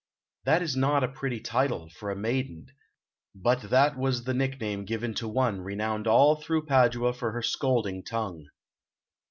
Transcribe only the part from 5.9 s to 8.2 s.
all through Padua for her scolding